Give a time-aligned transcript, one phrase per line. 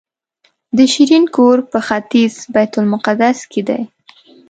[0.77, 3.81] د شیرین کور په ختیځ بیت المقدس کې دی.